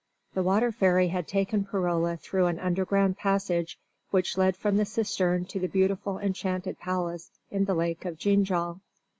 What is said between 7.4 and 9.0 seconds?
in the lake of Ginjal.